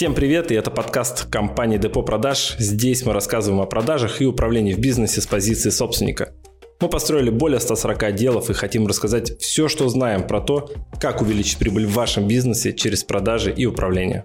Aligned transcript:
Всем 0.00 0.14
привет, 0.14 0.50
и 0.50 0.54
это 0.54 0.70
подкаст 0.70 1.26
компании 1.26 1.76
Депо 1.76 2.02
Продаж. 2.02 2.56
Здесь 2.58 3.04
мы 3.04 3.12
рассказываем 3.12 3.60
о 3.60 3.66
продажах 3.66 4.22
и 4.22 4.24
управлении 4.24 4.72
в 4.72 4.78
бизнесе 4.78 5.20
с 5.20 5.26
позиции 5.26 5.68
собственника. 5.68 6.32
Мы 6.80 6.88
построили 6.88 7.28
более 7.28 7.60
140 7.60 8.04
отделов 8.04 8.48
и 8.48 8.54
хотим 8.54 8.86
рассказать 8.86 9.38
все, 9.42 9.68
что 9.68 9.90
знаем 9.90 10.26
про 10.26 10.40
то, 10.40 10.72
как 10.98 11.20
увеличить 11.20 11.58
прибыль 11.58 11.84
в 11.84 11.92
вашем 11.92 12.26
бизнесе 12.26 12.72
через 12.72 13.04
продажи 13.04 13.52
и 13.52 13.66
управление. 13.66 14.24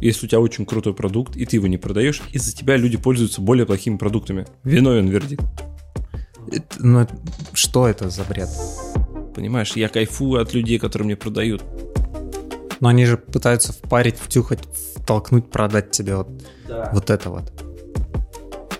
Если 0.00 0.26
у 0.26 0.28
тебя 0.28 0.40
очень 0.40 0.66
крутой 0.66 0.92
продукт, 0.92 1.36
и 1.36 1.46
ты 1.46 1.54
его 1.54 1.68
не 1.68 1.78
продаешь, 1.78 2.20
из-за 2.32 2.52
тебя 2.52 2.76
люди 2.76 2.96
пользуются 2.96 3.40
более 3.40 3.66
плохими 3.66 3.96
продуктами. 3.96 4.44
Виновен 4.64 5.06
вердикт. 5.06 5.44
Ну, 6.80 7.06
что 7.52 7.86
это 7.86 8.10
за 8.10 8.24
бред? 8.24 8.48
Понимаешь, 9.36 9.74
я 9.76 9.88
кайфую 9.88 10.42
от 10.42 10.52
людей, 10.52 10.80
которые 10.80 11.06
мне 11.06 11.16
продают. 11.16 11.62
Но 12.80 12.88
они 12.88 13.04
же 13.04 13.16
пытаются 13.16 13.72
впарить, 13.72 14.18
втюхать, 14.18 14.60
втолкнуть, 14.96 15.50
продать 15.50 15.90
тебе 15.90 16.16
вот, 16.16 16.28
да. 16.66 16.90
вот 16.92 17.10
это 17.10 17.30
вот. 17.30 17.52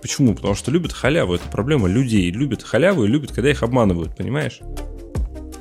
Почему? 0.00 0.34
Потому 0.34 0.54
что 0.54 0.70
любят 0.70 0.92
халяву. 0.92 1.34
Это 1.34 1.46
проблема 1.48 1.86
людей. 1.86 2.30
Любят 2.30 2.62
халяву 2.62 3.04
и 3.04 3.08
любят, 3.08 3.32
когда 3.32 3.50
их 3.50 3.62
обманывают, 3.62 4.16
понимаешь? 4.16 4.60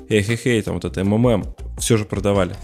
Эй-хей-хей, 0.08 0.62
там 0.62 0.76
вот 0.76 0.86
это 0.86 1.04
МММ. 1.04 1.56
Все 1.78 1.98
же 1.98 2.06
продавали. 2.06 2.56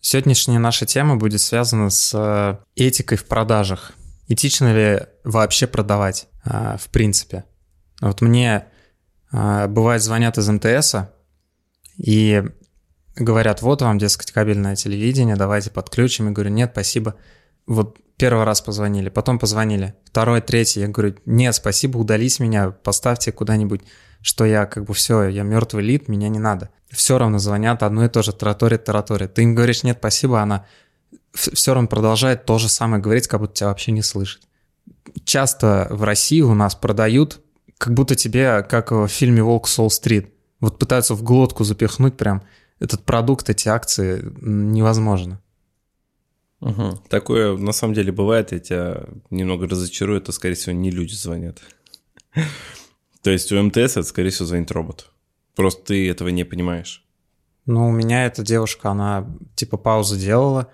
Сегодняшняя 0.00 0.60
наша 0.60 0.86
тема 0.86 1.16
будет 1.16 1.40
связана 1.40 1.90
с 1.90 2.14
э, 2.14 2.58
этикой 2.76 3.18
в 3.18 3.26
продажах. 3.26 3.92
Этично 4.28 4.72
ли 4.72 5.00
вообще 5.24 5.66
продавать, 5.66 6.28
э, 6.44 6.76
в 6.78 6.88
принципе? 6.90 7.44
Вот 8.00 8.20
мне 8.20 8.66
бывает, 9.68 10.02
звонят 10.02 10.38
из 10.38 10.48
МТС 10.48 10.94
и 11.98 12.44
говорят, 13.16 13.62
вот 13.62 13.82
вам, 13.82 13.98
дескать, 13.98 14.30
кабельное 14.30 14.76
телевидение, 14.76 15.36
давайте 15.36 15.70
подключим. 15.70 16.26
Я 16.26 16.32
говорю, 16.32 16.50
нет, 16.50 16.70
спасибо. 16.72 17.16
Вот 17.66 17.98
первый 18.16 18.44
раз 18.44 18.60
позвонили, 18.60 19.08
потом 19.08 19.38
позвонили, 19.38 19.94
второй, 20.04 20.40
третий. 20.40 20.80
Я 20.80 20.88
говорю, 20.88 21.16
нет, 21.26 21.54
спасибо, 21.54 21.98
удались 21.98 22.38
меня, 22.40 22.70
поставьте 22.70 23.32
куда-нибудь, 23.32 23.82
что 24.22 24.44
я 24.44 24.66
как 24.66 24.84
бы 24.84 24.94
все, 24.94 25.24
я 25.24 25.42
мертвый 25.42 25.84
лид, 25.84 26.08
меня 26.08 26.28
не 26.28 26.38
надо. 26.38 26.70
Все 26.90 27.18
равно 27.18 27.38
звонят, 27.38 27.82
одно 27.82 28.04
и 28.04 28.08
то 28.08 28.22
же, 28.22 28.32
тараторит, 28.32 28.84
тараторит. 28.84 29.34
Ты 29.34 29.42
им 29.42 29.54
говоришь, 29.54 29.82
нет, 29.82 29.98
спасибо, 29.98 30.40
она 30.40 30.66
все 31.32 31.74
равно 31.74 31.88
продолжает 31.88 32.46
то 32.46 32.58
же 32.58 32.68
самое 32.68 33.02
говорить, 33.02 33.28
как 33.28 33.40
будто 33.40 33.54
тебя 33.54 33.68
вообще 33.68 33.92
не 33.92 34.02
слышит. 34.02 34.42
Часто 35.24 35.88
в 35.90 36.04
России 36.04 36.40
у 36.40 36.54
нас 36.54 36.74
продают 36.74 37.40
как 37.78 37.94
будто 37.94 38.14
тебе, 38.14 38.62
как 38.62 38.90
в 38.90 39.08
фильме 39.08 39.42
«Волк 39.42 39.68
Солл-стрит», 39.68 40.32
вот 40.60 40.78
пытаются 40.78 41.14
в 41.14 41.22
глотку 41.22 41.64
запихнуть 41.64 42.16
прям 42.16 42.42
этот 42.80 43.04
продукт, 43.04 43.50
эти 43.50 43.68
акции 43.68 44.22
невозможно. 44.40 45.40
Угу. 46.60 47.02
Такое 47.08 47.56
на 47.56 47.72
самом 47.72 47.94
деле 47.94 48.12
бывает, 48.12 48.52
я 48.52 48.58
тебя 48.58 49.04
немного 49.30 49.68
разочарую, 49.68 50.18
это, 50.18 50.32
скорее 50.32 50.54
всего, 50.54 50.74
не 50.74 50.90
люди 50.90 51.12
звонят. 51.14 51.60
То 53.22 53.30
есть 53.30 53.52
у 53.52 53.62
МТС 53.62 53.96
это, 53.96 54.04
скорее 54.04 54.30
всего, 54.30 54.46
звонит 54.46 54.70
робот. 54.70 55.10
Просто 55.54 55.86
ты 55.86 56.10
этого 56.10 56.28
не 56.28 56.44
понимаешь. 56.44 57.04
Ну, 57.66 57.88
у 57.88 57.92
меня 57.92 58.26
эта 58.26 58.42
девушка, 58.42 58.90
она 58.90 59.26
типа 59.54 59.76
паузу 59.76 60.16
делала, 60.16 60.70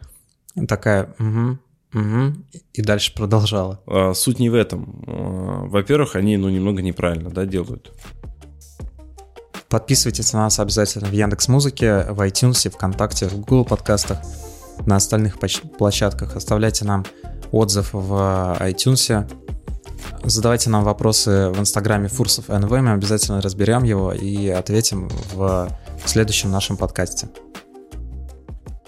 такая, 0.69 1.15
угу, 1.19 1.59
Угу. 1.95 2.35
И 2.73 2.83
дальше 2.83 3.15
продолжала. 3.15 3.81
А, 3.87 4.15
суть 4.15 4.39
не 4.39 4.49
в 4.49 4.55
этом. 4.55 5.05
А, 5.07 5.65
во-первых, 5.67 6.17
они 6.17 6.37
ну, 6.37 6.49
немного 6.49 6.83
неправильно 6.83 7.31
да, 7.31 7.45
делают. 7.45 7.93
Подписывайтесь 9.69 10.33
на 10.33 10.41
нас 10.41 10.59
обязательно 10.59 11.09
в 11.09 11.13
Яндекс 11.13 11.49
Музыке, 11.49 12.07
в 12.11 12.21
iTunes, 12.21 12.69
ВКонтакте, 12.71 13.27
в 13.27 13.41
Google 13.41 13.65
подкастах, 13.65 14.19
на 14.87 14.97
остальных 14.97 15.39
площадках. 15.39 16.37
Оставляйте 16.37 16.85
нам 16.85 17.05
отзыв 17.51 17.91
в 17.93 18.57
iTunes. 18.61 19.31
Задавайте 20.25 20.71
нам 20.71 20.85
вопросы 20.85 21.51
в 21.51 21.59
инстаграме 21.59 22.09
Фурсов 22.09 22.49
НВ, 22.49 22.71
мы 22.71 22.93
обязательно 22.93 23.41
разберем 23.41 23.85
его 23.85 24.13
и 24.13 24.49
ответим 24.49 25.09
в 25.33 25.69
следующем 26.05 26.51
нашем 26.51 26.77
подкасте. 26.77 27.29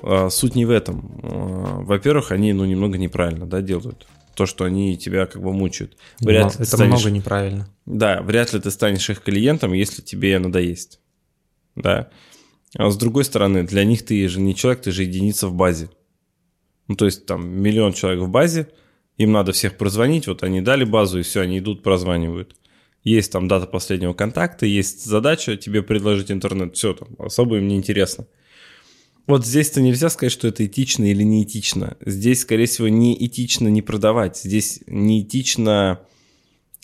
А, 0.07 0.29
суть 0.29 0.55
не 0.55 0.67
в 0.67 0.71
этом. 0.71 1.21
А, 1.23 1.81
во-первых, 1.81 2.31
они 2.31 2.53
ну, 2.53 2.65
немного 2.65 2.99
неправильно 2.99 3.47
да, 3.47 3.63
делают. 3.63 4.07
То, 4.35 4.47
что 4.47 4.65
они 4.65 4.97
тебя 4.99 5.27
как 5.27 5.41
бы 5.41 5.53
мучают. 5.53 5.97
Вряд 6.21 6.55
это 6.55 6.65
станешь... 6.65 7.01
много 7.01 7.11
неправильно. 7.11 7.69
Да, 7.87 8.21
вряд 8.21 8.53
ли 8.53 8.61
ты 8.61 8.71
станешь 8.71 9.09
их 9.09 9.23
клиентом, 9.23 9.73
если 9.73 10.03
тебе 10.03 10.39
надоест. 10.39 11.01
Да. 11.77 12.11
А 12.77 12.91
с 12.91 12.97
другой 12.97 13.25
стороны, 13.25 13.63
для 13.63 13.85
них 13.85 14.05
ты 14.05 14.29
же 14.29 14.41
не 14.41 14.55
человек, 14.55 14.83
ты 14.83 14.93
же 14.93 15.05
единица 15.05 15.49
в 15.49 15.55
базе. 15.55 15.89
Ну, 16.89 16.97
то 16.97 17.07
есть 17.07 17.25
там 17.25 17.49
миллион 17.49 17.95
человек 17.95 18.23
в 18.23 18.29
базе, 18.29 18.69
им 19.17 19.33
надо 19.33 19.53
всех 19.53 19.79
прозвонить, 19.79 20.27
вот 20.27 20.43
они 20.43 20.61
дали 20.61 20.85
базу, 20.85 21.21
и 21.21 21.23
все, 21.23 21.41
они 21.41 21.61
идут, 21.61 21.83
прозванивают. 21.83 22.57
Есть 23.05 23.33
там 23.33 23.49
дата 23.49 23.67
последнего 23.67 24.13
контакта, 24.13 24.67
есть 24.67 25.05
задача 25.05 25.57
тебе 25.57 25.83
предложить 25.83 26.31
интернет, 26.31 26.77
все 26.77 26.93
там, 26.95 27.09
особо 27.19 27.59
им 27.59 27.69
не 27.69 27.77
интересно. 27.77 28.27
Вот 29.27 29.47
здесь-то 29.47 29.81
нельзя 29.81 30.11
сказать, 30.11 30.33
что 30.33 30.49
это 30.49 30.67
этично 30.67 31.05
или 31.05 31.23
не 31.23 31.45
этично. 31.45 31.97
Здесь, 32.05 32.43
скорее 32.43 32.67
всего, 32.67 32.89
не 32.89 33.15
этично 33.25 33.69
не 33.69 33.81
продавать. 33.81 34.39
Здесь 34.39 34.81
не 34.87 35.23
этично 35.23 36.01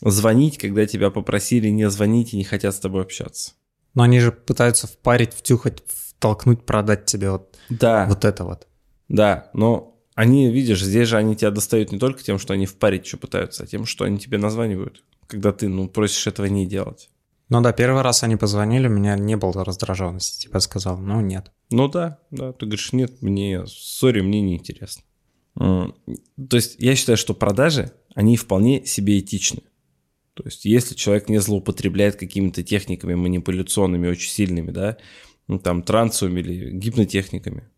звонить, 0.03 0.57
когда 0.57 0.87
тебя 0.87 1.11
попросили 1.11 1.69
не 1.69 1.89
звонить 1.91 2.33
и 2.33 2.37
не 2.37 2.45
хотят 2.45 2.75
с 2.75 2.81
тобой 2.81 3.03
общаться. 3.03 3.53
Но 3.95 4.05
они 4.05 4.21
же 4.21 4.33
пытаются 4.33 4.87
впарить, 4.87 5.35
втюхать, 5.35 5.83
втолкнуть, 5.87 6.65
продать 6.65 7.05
тебе 7.05 7.31
вот, 7.31 7.59
да. 7.69 8.07
вот 8.09 8.25
это 8.25 8.45
вот. 8.45 8.67
Да, 9.09 9.51
но 9.53 9.99
они, 10.15 10.51
видишь, 10.51 10.83
здесь 10.83 11.09
же 11.09 11.17
они 11.17 11.35
тебя 11.37 11.51
достают 11.51 11.93
не 11.93 11.99
только 11.99 12.23
тем, 12.23 12.39
что 12.39 12.55
они 12.55 12.67
впарить 12.67 13.07
что 13.07 13.17
пытаются, 13.17 13.65
а 13.65 13.67
тем, 13.67 13.85
что 13.85 14.05
они 14.05 14.19
тебе 14.19 14.39
названивают, 14.39 15.03
когда 15.27 15.53
ты, 15.53 15.69
ну, 15.69 15.89
просишь 15.89 16.27
этого 16.27 16.47
не 16.47 16.67
делать. 16.67 17.11
Ну 17.51 17.61
да, 17.61 17.73
первый 17.73 18.03
раз 18.03 18.23
они 18.23 18.37
позвонили, 18.37 18.87
у 18.87 18.91
меня 18.91 19.17
не 19.17 19.37
было 19.37 19.65
раздраженности, 19.65 20.43
типа 20.43 20.61
сказал, 20.61 20.99
ну 20.99 21.21
нет. 21.21 21.51
Ну 21.71 21.89
да, 21.89 22.21
да, 22.31 22.53
ты 22.53 22.67
говоришь, 22.67 22.93
нет, 22.93 23.21
мне, 23.23 23.67
сори, 23.67 24.21
мне 24.21 24.41
не 24.41 24.55
интересно. 24.55 25.03
То 25.57 25.93
есть 26.53 26.77
я 26.79 26.95
считаю, 26.95 27.17
что 27.17 27.35
продажи, 27.35 27.93
они 28.15 28.37
вполне 28.37 28.87
себе 28.87 29.19
этичны. 29.19 29.63
То 30.35 30.45
есть 30.45 30.65
если 30.65 30.95
человек 30.95 31.29
не 31.29 31.39
злоупотребляет 31.39 32.15
какими-то 32.17 32.63
техниками 32.63 33.15
манипуляционными, 33.15 34.09
очень 34.09 34.31
сильными, 34.31 34.71
да, 34.71 34.97
ну, 35.49 35.59
там 35.59 35.83
трансовыми 35.83 36.41
или 36.41 36.71
гипнотехниками, 36.71 37.69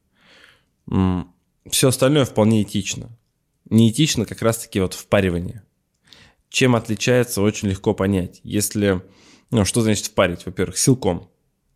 все 1.71 1.89
остальное 1.89 2.27
вполне 2.27 2.63
этично. 2.63 3.09
Неэтично 3.71 4.27
как 4.27 4.43
раз-таки 4.43 4.81
вот 4.81 4.93
впаривание. 4.93 5.63
Чем 6.51 6.77
отличается, 6.77 7.41
очень 7.41 7.69
легко 7.69 7.95
понять. 7.95 8.41
Если 8.45 9.01
ну, 9.53 9.65
что 9.65 9.83
значит 9.83 10.07
впарить? 10.07 10.45
Во-первых, 10.47 10.77
силком. 10.79 11.29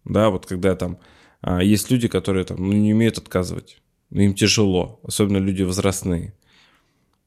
Да, 0.05 0.31
вот 0.31 0.47
когда 0.47 0.75
там 0.75 0.99
а, 1.43 1.63
есть 1.63 1.91
люди, 1.91 2.09
которые 2.09 2.45
там 2.45 2.57
ну, 2.59 2.73
не 2.73 2.93
умеют 2.93 3.19
отказывать. 3.19 3.81
Ну, 4.11 4.23
им 4.23 4.35
тяжело, 4.35 5.01
особенно 5.05 5.37
люди 5.37 5.63
возрастные. 5.63 6.35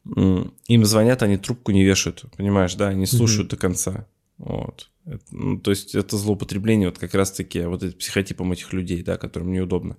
Им 0.06 0.86
звонят, 0.86 1.22
они 1.24 1.38
трубку 1.38 1.72
не 1.72 1.84
вешают, 1.84 2.26
понимаешь, 2.36 2.74
да, 2.76 2.88
они 2.88 3.06
слушают 3.06 3.48
mm 3.48 3.52
до 3.52 3.58
конца. 3.58 4.08
Вот. 4.38 4.90
Это, 5.06 5.24
ну, 5.32 5.60
то 5.60 5.72
есть 5.72 5.94
это 5.94 6.18
злоупотребление 6.18 6.90
вот 6.90 6.98
как 6.98 7.14
раз-таки 7.14 7.62
вот 7.62 7.84
этим 7.84 7.98
психотипом 7.98 8.52
этих 8.52 8.74
людей, 8.74 9.04
да, 9.04 9.18
которым 9.18 9.52
неудобно. 9.52 9.98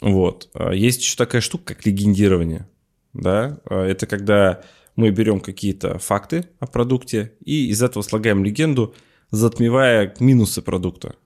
Вот. 0.00 0.48
А 0.54 0.72
есть 0.72 1.02
еще 1.02 1.16
такая 1.16 1.40
штука, 1.40 1.74
как 1.74 1.86
легендирование. 1.86 2.68
Да? 3.12 3.60
А, 3.66 3.84
это 3.84 4.06
когда 4.06 4.64
мы 4.96 5.10
берем 5.10 5.40
какие-то 5.40 5.98
факты 5.98 6.48
о 6.60 6.66
продукте 6.66 7.32
и 7.44 7.68
из 7.68 7.82
этого 7.82 8.02
слагаем 8.02 8.44
легенду, 8.44 8.94
затмевая 9.30 10.14
минусы 10.20 10.62
продукта. 10.62 11.16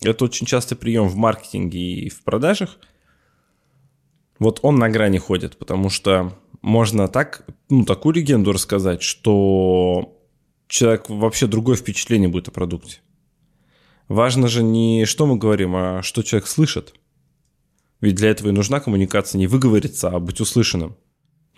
Это 0.00 0.24
очень 0.24 0.46
частый 0.46 0.76
прием 0.76 1.08
в 1.08 1.16
маркетинге 1.16 1.78
и 1.78 2.08
в 2.08 2.22
продажах. 2.22 2.78
Вот 4.38 4.60
он 4.62 4.76
на 4.76 4.88
грани 4.88 5.18
ходит, 5.18 5.56
потому 5.56 5.88
что 5.90 6.38
можно 6.62 7.08
так, 7.08 7.46
ну, 7.68 7.84
такую 7.84 8.14
легенду 8.14 8.52
рассказать, 8.52 9.02
что 9.02 10.18
человек 10.68 11.08
вообще 11.08 11.46
другое 11.46 11.76
впечатление 11.76 12.28
будет 12.28 12.48
о 12.48 12.52
продукте. 12.52 12.98
Важно 14.08 14.48
же 14.48 14.62
не 14.62 15.04
что 15.06 15.26
мы 15.26 15.36
говорим, 15.36 15.74
а 15.76 16.02
что 16.02 16.22
человек 16.22 16.48
слышит. 16.48 16.94
Ведь 18.00 18.16
для 18.16 18.30
этого 18.30 18.48
и 18.48 18.52
нужна 18.52 18.80
коммуникация, 18.80 19.38
не 19.38 19.46
выговориться, 19.46 20.08
а 20.08 20.18
быть 20.18 20.40
услышанным. 20.40 20.96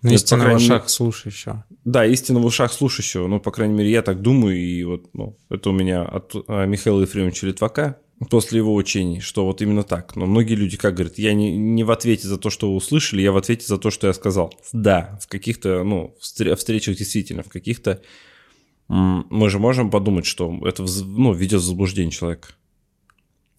Ну, 0.04 0.12
истина 0.12 0.50
в 0.50 0.56
ушах 0.56 0.90
слушающего. 0.90 1.64
Да, 1.84 2.04
истина 2.04 2.38
в 2.38 2.44
ушах 2.44 2.72
слушающего. 2.74 3.26
Ну, 3.26 3.40
по 3.40 3.50
крайней 3.50 3.74
мере, 3.74 3.90
я 3.90 4.02
так 4.02 4.20
думаю. 4.20 4.58
И 4.58 4.84
вот 4.84 5.08
ну, 5.14 5.38
это 5.48 5.70
у 5.70 5.72
меня 5.72 6.02
от 6.02 6.34
а, 6.46 6.66
Михаила 6.66 7.00
Ефремовича 7.00 7.46
Литвака 7.46 7.98
после 8.28 8.58
его 8.58 8.74
учений, 8.74 9.20
что 9.20 9.46
вот 9.46 9.62
именно 9.62 9.82
так. 9.82 10.14
Но 10.14 10.26
многие 10.26 10.56
люди 10.56 10.76
как 10.76 10.94
говорят, 10.94 11.16
я 11.16 11.32
не, 11.32 11.56
не 11.56 11.84
в 11.84 11.90
ответе 11.90 12.28
за 12.28 12.36
то, 12.36 12.50
что 12.50 12.68
вы 12.70 12.76
услышали, 12.76 13.22
я 13.22 13.32
в 13.32 13.38
ответе 13.38 13.66
за 13.66 13.78
то, 13.78 13.90
что 13.90 14.06
я 14.06 14.12
сказал. 14.12 14.52
Да, 14.74 15.18
в 15.22 15.26
каких-то, 15.26 15.82
ну, 15.84 16.14
встречах 16.20 16.96
действительно, 16.96 17.42
в 17.42 17.48
каких-то 17.48 18.02
мы 18.88 19.48
же 19.48 19.58
можем 19.58 19.90
подумать, 19.90 20.26
что 20.26 20.54
это 20.66 20.84
ну, 21.06 21.32
ведет 21.32 21.62
в 21.62 21.64
заблуждение 21.64 22.12
человека. 22.12 22.48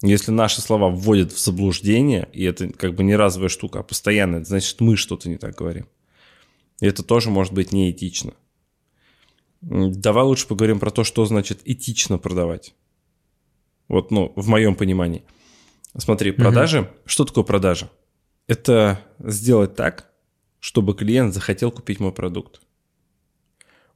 Если 0.00 0.30
наши 0.30 0.60
слова 0.60 0.90
вводят 0.90 1.32
в 1.32 1.42
заблуждение, 1.42 2.28
и 2.32 2.44
это 2.44 2.68
как 2.68 2.94
бы 2.94 3.02
не 3.02 3.16
разовая 3.16 3.48
штука, 3.48 3.80
а 3.80 3.82
постоянно, 3.82 4.36
это 4.36 4.44
значит, 4.44 4.80
мы 4.80 4.96
что-то 4.96 5.28
не 5.28 5.38
так 5.38 5.56
говорим. 5.56 5.86
И 6.80 6.86
это 6.86 7.02
тоже 7.02 7.30
может 7.30 7.52
быть 7.52 7.72
неэтично. 7.72 8.34
Давай 9.60 10.24
лучше 10.24 10.46
поговорим 10.46 10.78
про 10.78 10.90
то, 10.90 11.04
что 11.04 11.24
значит 11.24 11.60
этично 11.64 12.18
продавать. 12.18 12.74
Вот, 13.88 14.10
ну, 14.10 14.32
в 14.36 14.48
моем 14.48 14.74
понимании. 14.74 15.24
Смотри, 15.96 16.32
продажи. 16.32 16.80
Угу. 16.82 16.88
Что 17.06 17.24
такое 17.24 17.44
продажа? 17.44 17.90
Это 18.46 19.00
сделать 19.18 19.74
так, 19.74 20.10
чтобы 20.60 20.94
клиент 20.94 21.34
захотел 21.34 21.70
купить 21.70 22.00
мой 22.00 22.12
продукт. 22.12 22.60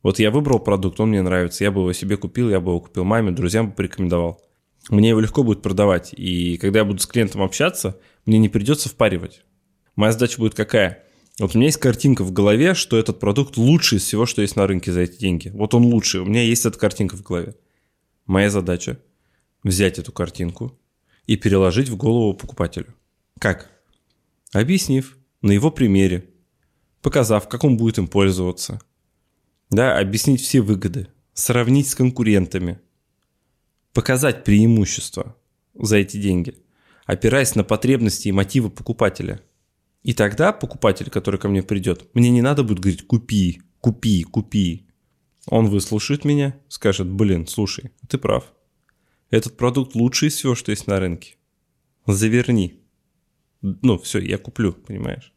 Вот 0.02 0.18
я 0.18 0.30
выбрал 0.30 0.60
продукт, 0.60 0.98
он 0.98 1.10
мне 1.10 1.20
нравится, 1.20 1.62
я 1.62 1.70
бы 1.70 1.82
его 1.82 1.92
себе 1.92 2.16
купил, 2.16 2.48
я 2.48 2.58
бы 2.60 2.70
его 2.70 2.80
купил 2.80 3.04
маме, 3.04 3.32
друзьям 3.32 3.68
бы 3.68 3.74
порекомендовал 3.74 4.40
мне 4.88 5.10
его 5.10 5.20
легко 5.20 5.42
будет 5.42 5.62
продавать. 5.62 6.14
И 6.16 6.56
когда 6.56 6.80
я 6.80 6.84
буду 6.84 7.00
с 7.00 7.06
клиентом 7.06 7.42
общаться, 7.42 7.98
мне 8.24 8.38
не 8.38 8.48
придется 8.48 8.88
впаривать. 8.88 9.44
Моя 9.96 10.12
задача 10.12 10.38
будет 10.38 10.54
какая? 10.54 11.04
Вот 11.40 11.54
у 11.54 11.58
меня 11.58 11.68
есть 11.68 11.78
картинка 11.78 12.22
в 12.22 12.32
голове, 12.32 12.74
что 12.74 12.98
этот 12.98 13.18
продукт 13.18 13.56
лучший 13.56 13.98
из 13.98 14.04
всего, 14.04 14.26
что 14.26 14.42
есть 14.42 14.56
на 14.56 14.66
рынке 14.66 14.92
за 14.92 15.00
эти 15.00 15.18
деньги. 15.18 15.48
Вот 15.48 15.74
он 15.74 15.84
лучший. 15.84 16.20
У 16.20 16.26
меня 16.26 16.42
есть 16.42 16.66
эта 16.66 16.78
картинка 16.78 17.16
в 17.16 17.22
голове. 17.22 17.56
Моя 18.26 18.50
задача 18.50 19.00
взять 19.62 19.98
эту 19.98 20.12
картинку 20.12 20.78
и 21.26 21.36
переложить 21.36 21.88
в 21.88 21.96
голову 21.96 22.34
покупателю. 22.34 22.94
Как? 23.38 23.70
Объяснив 24.52 25.16
на 25.40 25.52
его 25.52 25.70
примере, 25.70 26.28
показав, 27.00 27.48
как 27.48 27.64
он 27.64 27.76
будет 27.76 27.98
им 27.98 28.06
пользоваться. 28.06 28.80
Да, 29.70 29.98
объяснить 29.98 30.42
все 30.42 30.60
выгоды, 30.60 31.08
сравнить 31.32 31.88
с 31.88 31.94
конкурентами– 31.94 32.78
показать 33.92 34.44
преимущество 34.44 35.36
за 35.74 35.96
эти 35.96 36.16
деньги, 36.16 36.54
опираясь 37.06 37.54
на 37.54 37.64
потребности 37.64 38.28
и 38.28 38.32
мотивы 38.32 38.70
покупателя. 38.70 39.40
И 40.02 40.14
тогда 40.14 40.52
покупатель, 40.52 41.10
который 41.10 41.38
ко 41.38 41.48
мне 41.48 41.62
придет, 41.62 42.08
мне 42.14 42.30
не 42.30 42.42
надо 42.42 42.64
будет 42.64 42.80
говорить 42.80 43.06
«купи, 43.06 43.62
купи, 43.80 44.24
купи». 44.24 44.86
Он 45.46 45.68
выслушает 45.68 46.24
меня, 46.24 46.56
скажет 46.68 47.08
«блин, 47.08 47.46
слушай, 47.46 47.90
ты 48.08 48.18
прав. 48.18 48.44
Этот 49.30 49.56
продукт 49.56 49.94
лучший 49.94 50.28
из 50.28 50.34
всего, 50.34 50.54
что 50.54 50.70
есть 50.70 50.86
на 50.86 50.98
рынке. 50.98 51.36
Заверни». 52.06 52.80
Ну, 53.62 53.98
все, 53.98 54.20
я 54.20 54.38
куплю, 54.38 54.72
понимаешь? 54.72 55.34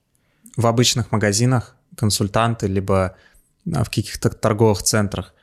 В 0.56 0.66
обычных 0.66 1.12
магазинах 1.12 1.76
консультанты, 1.98 2.68
либо 2.68 3.18
а, 3.72 3.84
в 3.84 3.90
каких-то 3.90 4.30
торговых 4.30 4.82
центрах 4.84 5.34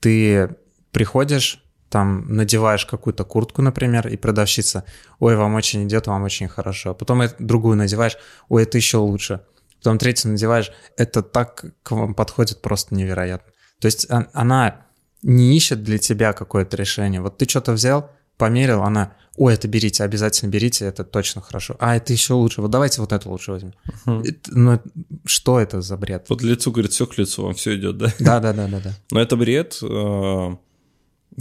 ты 0.00 0.56
приходишь, 0.90 1.62
там 1.88 2.26
надеваешь 2.28 2.86
какую-то 2.86 3.24
куртку, 3.24 3.62
например, 3.62 4.08
и 4.08 4.16
продавщица, 4.16 4.84
ой, 5.18 5.36
вам 5.36 5.54
очень 5.54 5.86
идет, 5.86 6.06
вам 6.06 6.24
очень 6.24 6.48
хорошо. 6.48 6.94
Потом 6.94 7.22
другую 7.38 7.76
надеваешь, 7.76 8.16
ой, 8.48 8.64
это 8.64 8.76
еще 8.76 8.98
лучше. 8.98 9.40
Потом 9.78 9.98
третью 9.98 10.32
надеваешь, 10.32 10.72
это 10.96 11.22
так 11.22 11.64
к 11.82 11.90
вам 11.92 12.14
подходит 12.14 12.60
просто 12.60 12.94
невероятно. 12.94 13.52
То 13.80 13.86
есть 13.86 14.06
она 14.10 14.86
не 15.22 15.56
ищет 15.56 15.82
для 15.82 15.98
тебя 15.98 16.32
какое-то 16.32 16.76
решение. 16.76 17.20
Вот 17.20 17.38
ты 17.38 17.48
что-то 17.48 17.72
взял, 17.72 18.10
померил, 18.36 18.82
она, 18.82 19.14
ой, 19.36 19.54
это 19.54 19.68
берите, 19.68 20.04
обязательно 20.04 20.50
берите, 20.50 20.84
это 20.86 21.04
точно 21.04 21.40
хорошо. 21.40 21.76
А 21.78 21.96
это 21.96 22.12
еще 22.12 22.34
лучше, 22.34 22.62
вот 22.62 22.70
давайте 22.70 23.00
вот 23.00 23.12
это 23.12 23.28
лучше 23.28 23.52
возьмем. 23.52 23.74
Uh-huh. 24.06 24.40
Ну, 24.48 24.80
что 25.24 25.60
это 25.60 25.82
за 25.82 25.96
бред? 25.96 26.26
Вот 26.28 26.42
лицу, 26.42 26.70
говорит, 26.70 26.92
все 26.92 27.06
к 27.06 27.16
лицу, 27.18 27.44
вам 27.44 27.54
все 27.54 27.76
идет, 27.76 27.98
да? 27.98 28.12
Да, 28.18 28.40
да, 28.40 28.52
да, 28.52 28.68
да, 28.68 28.80
да. 28.80 28.92
Но 29.10 29.20
это 29.20 29.36
бред, 29.36 29.78
э, 29.82 30.56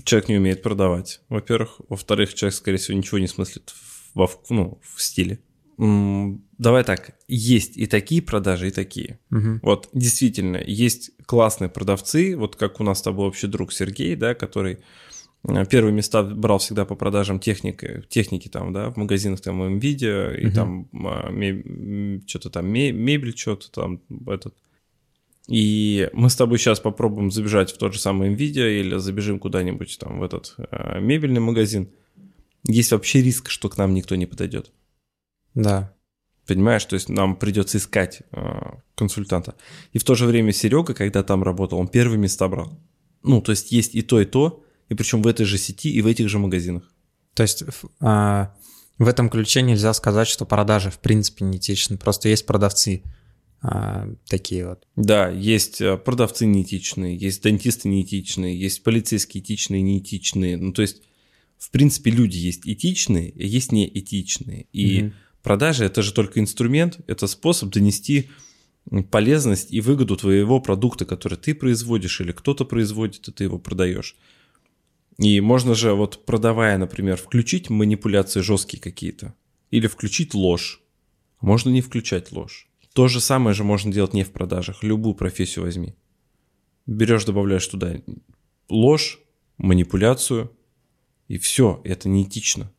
человек 0.03 0.30
не 0.30 0.38
умеет 0.38 0.62
продавать, 0.62 1.21
во-первых. 1.30 1.81
Во-вторых, 1.88 2.33
человек, 2.33 2.56
скорее 2.56 2.77
всего, 2.77 2.97
ничего 2.97 3.19
не 3.19 3.27
смыслит 3.27 3.74
во, 4.13 4.30
ну, 4.50 4.80
в 4.81 5.01
стиле. 5.01 5.39
Давай 5.77 6.86
так, 6.86 7.15
есть 7.27 7.75
и 7.75 7.86
такие 7.86 8.21
продажи, 8.21 8.69
и 8.69 8.71
такие. 8.71 9.19
Угу. 9.31 9.59
Вот 9.62 9.89
действительно, 9.94 10.57
есть 10.65 11.12
классные 11.25 11.69
продавцы, 11.69 12.38
вот 12.38 12.56
как 12.56 12.80
у 12.80 12.83
нас 12.83 13.00
с 13.00 13.01
тобой 13.01 13.27
общий 13.27 13.47
друг 13.47 13.74
Сергей, 13.74 14.15
да, 14.15 14.36
который 14.36 14.80
э, 15.44 15.65
первые 15.65 15.94
места 15.94 16.24
брал 16.24 16.59
всегда 16.59 16.86
по 16.86 16.95
продажам 16.95 17.42
техники, 17.42 18.06
техники 18.07 18.47
там, 18.47 18.71
да, 18.71 18.89
в 18.89 18.95
магазинах 18.95 19.42
там 19.42 19.62
NVIDIA, 19.77 20.38
и 20.38 20.47
угу. 20.47 20.56
там 20.56 20.89
а, 21.06 21.30
что-то 22.25 22.50
там 22.50 22.68
мебель, 22.68 23.36
что-то 23.36 23.69
там 23.69 24.01
этот 24.27 24.56
и 25.47 26.09
мы 26.13 26.30
с 26.30 26.36
тобой 26.36 26.57
сейчас 26.57 26.80
попробуем 26.80 27.31
забежать 27.31 27.71
в 27.71 27.77
тот 27.77 27.94
же 27.94 28.00
самый 28.00 28.33
NVIDIA 28.33 28.80
или 28.80 28.97
забежим 28.97 29.39
куда-нибудь 29.39 29.97
там 30.00 30.19
в 30.19 30.24
этот 30.24 30.56
э, 30.57 31.00
мебельный 31.00 31.42
магазин. 31.42 31.89
Есть 32.63 32.92
вообще 32.92 33.21
риск, 33.21 33.50
что 33.50 33.69
к 33.69 33.77
нам 33.77 33.94
никто 33.94 34.15
не 34.15 34.25
подойдет. 34.25 34.71
Да. 35.53 35.94
Понимаешь, 36.47 36.86
то 36.86 36.95
есть 36.95 37.09
нам 37.09 37.36
придется 37.36 37.77
искать 37.77 38.21
э, 38.31 38.42
консультанта. 38.95 39.56
И 39.94 40.00
в 40.00 40.03
то 40.03 40.15
же 40.15 40.25
время 40.25 40.51
Серега, 40.51 40.94
когда 40.94 41.21
там 41.24 41.44
работал, 41.44 41.80
он 41.80 41.88
первые 41.88 42.18
места 42.18 42.47
брал. 42.47 42.80
Ну, 43.24 43.42
то 43.42 43.51
есть 43.51 43.71
есть 43.71 43.95
и 43.95 44.01
то, 44.01 44.19
и 44.21 44.25
то, 44.25 44.63
и 44.89 44.95
причем 44.95 45.21
в 45.21 45.27
этой 45.27 45.45
же 45.45 45.57
сети 45.57 45.92
и 45.92 46.01
в 46.01 46.07
этих 46.07 46.30
же 46.30 46.39
магазинах. 46.39 46.92
То 47.33 47.44
есть 47.44 47.63
а, 48.00 48.56
в 48.97 49.07
этом 49.07 49.30
ключе 49.30 49.62
нельзя 49.62 49.94
сказать, 49.94 50.27
что 50.27 50.45
продажи 50.45 50.89
в 50.89 51.00
принципе 51.00 51.45
не 51.45 51.57
этичны. 51.57 51.97
Просто 51.97 52.30
есть 52.30 52.45
продавцы, 52.45 53.03
а, 53.67 54.07
такие 54.27 54.67
вот. 54.67 54.85
Да, 54.95 55.27
есть 55.27 55.81
э, 55.81 55.97
продавцы 55.97 56.45
неэтичные, 56.45 57.17
есть 57.17 57.41
дантисты 57.41 57.89
неэтичные, 57.89 58.59
есть 58.59 58.83
полицейские 58.83 59.41
этичные, 59.41 59.81
неэтичные. 59.81 60.56
Ну, 60.57 60.71
то 60.71 60.83
есть, 60.83 61.01
в 61.57 61.71
принципе, 61.71 62.12
люди 62.12 62.38
есть 62.38 62.67
этичные, 62.67 63.33
а 63.35 63.41
есть 63.41 63.71
неэтичные. 63.71 64.67
И 64.71 65.06
угу. 65.06 65.13
продажи 65.41 65.83
это 65.83 66.03
же 66.03 66.13
только 66.13 66.39
инструмент, 66.39 67.00
это 67.07 67.25
способ 67.25 67.71
донести 67.71 68.29
полезность 69.09 69.73
и 69.73 69.81
выгоду 69.81 70.15
твоего 70.15 70.59
продукта, 70.59 71.06
который 71.06 71.39
ты 71.39 71.56
производишь 71.56 72.21
или 72.21 72.33
кто-то 72.33 72.65
производит, 72.65 73.27
и 73.27 73.31
ты 73.31 73.45
его 73.45 73.57
продаешь. 73.57 74.15
И 75.18 75.41
можно 75.41 75.73
же, 75.73 75.94
вот 75.94 76.23
продавая, 76.27 76.77
например, 76.77 77.18
включить 77.18 77.71
манипуляции 77.71 78.41
жесткие 78.41 78.79
какие-то, 78.79 79.33
или 79.71 79.88
включить 79.88 80.35
ложь. 80.35 80.81
Можно 81.41 81.71
не 81.71 81.81
включать 81.81 82.31
ложь. 82.31 82.69
То 82.95 83.09
же 83.09 83.19
самое 83.19 83.53
же 83.53 83.65
можно 83.65 83.92
делать 83.92 84.13
не 84.13 84.24
в 84.24 84.31
продажах. 84.31 84.81
Любую 84.81 85.15
профессию 85.15 85.65
возьми. 85.65 85.95
Берешь, 86.86 87.25
добавляешь 87.25 87.68
туда 87.68 87.97
ложь, 88.69 89.19
манипуляцию, 89.57 90.50
и 91.27 91.38
все, 91.38 91.81
это 91.83 92.07
неэтично. 92.07 92.71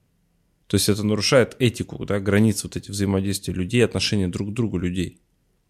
То 0.69 0.77
есть 0.77 0.89
это 0.89 1.03
нарушает 1.05 1.55
этику, 1.59 2.03
да, 2.07 2.19
границы 2.19 2.67
вот 2.67 2.77
эти 2.77 2.91
взаимодействия 2.91 3.53
людей, 3.53 3.85
отношения 3.85 4.27
друг 4.27 4.49
к 4.49 4.53
другу 4.55 4.79
людей. 4.79 5.21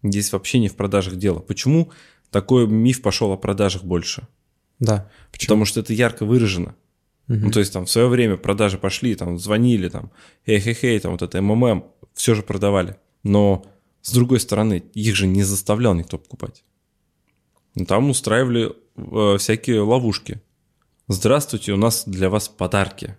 Здесь 0.01 0.31
вообще 0.31 0.59
не 0.59 0.69
в 0.69 0.77
продажах 0.77 1.17
дело. 1.17 1.39
Почему 1.39 1.91
такой 2.31 2.67
миф 2.67 3.01
пошел 3.01 3.33
о 3.33 3.37
продажах 3.37 3.83
больше? 3.83 4.29
Да. 4.79 5.11
Почему? 5.33 5.47
Потому 5.47 5.65
что 5.65 5.81
это 5.81 5.91
ярко 5.91 6.25
выражено. 6.25 6.73
Угу. 7.27 7.37
Ну, 7.37 7.51
то 7.51 7.59
есть 7.59 7.73
там 7.73 7.85
в 7.85 7.91
свое 7.91 8.07
время 8.07 8.37
продажи 8.37 8.77
пошли, 8.77 9.13
там 9.15 9.37
звонили, 9.37 9.89
там, 9.89 10.13
эй-хей-хей, 10.45 10.97
там 11.01 11.11
вот 11.11 11.21
это 11.21 11.41
МММ, 11.41 11.83
все 12.13 12.33
же 12.33 12.43
продавали. 12.43 12.95
Но 13.23 13.65
с 14.07 14.13
другой 14.13 14.39
стороны, 14.39 14.85
их 14.93 15.17
же 15.17 15.27
не 15.27 15.43
заставлял 15.43 15.93
никто 15.93 16.17
покупать. 16.17 16.63
Там 17.89 18.09
устраивали 18.09 18.71
э, 18.95 19.37
всякие 19.37 19.81
ловушки. 19.81 20.41
Здравствуйте, 21.09 21.73
у 21.73 21.77
нас 21.77 22.05
для 22.07 22.29
вас 22.29 22.47
подарки. 22.47 23.17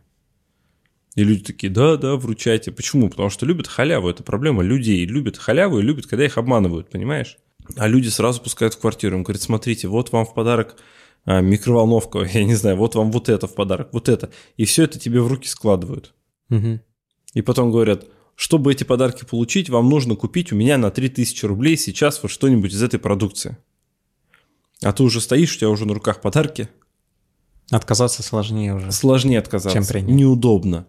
И 1.14 1.24
люди 1.24 1.44
такие, 1.44 1.70
да, 1.70 1.98
да, 1.98 2.16
вручайте. 2.16 2.72
Почему? 2.72 3.10
Потому 3.10 3.28
что 3.28 3.44
любят 3.44 3.66
халяву. 3.66 4.08
Это 4.08 4.22
проблема 4.22 4.62
людей. 4.62 5.04
Любят 5.04 5.36
халяву 5.36 5.78
и 5.78 5.82
любят, 5.82 6.06
когда 6.06 6.24
их 6.24 6.38
обманывают, 6.38 6.88
понимаешь? 6.88 7.36
А 7.76 7.86
люди 7.86 8.08
сразу 8.08 8.40
пускают 8.40 8.72
в 8.72 8.78
квартиру. 8.78 9.14
Им 9.14 9.24
говорят, 9.24 9.42
смотрите, 9.42 9.88
вот 9.88 10.10
вам 10.12 10.24
в 10.24 10.32
подарок 10.32 10.76
а, 11.26 11.42
микроволновка, 11.42 12.20
я 12.32 12.44
не 12.44 12.54
знаю, 12.54 12.78
вот 12.78 12.94
вам 12.94 13.12
вот 13.12 13.28
это 13.28 13.46
в 13.46 13.54
подарок, 13.54 13.90
вот 13.92 14.08
это. 14.08 14.30
И 14.56 14.64
все 14.64 14.84
это 14.84 14.98
тебе 14.98 15.20
в 15.20 15.26
руки 15.26 15.48
складывают. 15.48 16.14
Угу. 16.48 16.80
И 17.34 17.42
потом 17.42 17.70
говорят, 17.70 18.06
чтобы 18.38 18.70
эти 18.70 18.84
подарки 18.84 19.24
получить, 19.24 19.68
вам 19.68 19.88
нужно 19.90 20.14
купить 20.14 20.52
у 20.52 20.54
меня 20.54 20.78
на 20.78 20.92
3000 20.92 21.44
рублей 21.44 21.76
сейчас 21.76 22.22
вот 22.22 22.30
что-нибудь 22.30 22.72
из 22.72 22.80
этой 22.80 23.00
продукции. 23.00 23.58
А 24.80 24.92
ты 24.92 25.02
уже 25.02 25.20
стоишь, 25.20 25.56
у 25.56 25.58
тебя 25.58 25.70
уже 25.70 25.86
на 25.86 25.94
руках 25.94 26.20
подарки. 26.20 26.68
Отказаться 27.72 28.22
сложнее 28.22 28.76
уже. 28.76 28.92
Сложнее 28.92 29.40
отказаться. 29.40 29.76
Чем 29.76 29.84
принять. 29.84 30.14
Неудобно. 30.14 30.86